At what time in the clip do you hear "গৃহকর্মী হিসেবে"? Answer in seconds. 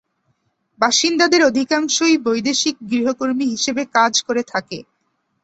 2.89-3.83